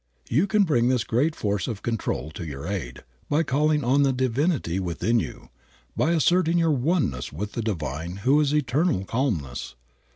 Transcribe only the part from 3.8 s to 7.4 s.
on the divinity within you, by asserting your oneness